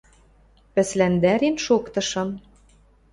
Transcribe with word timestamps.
пӹслӓндӓрен 0.73 1.55
шоктышым. 1.65 2.29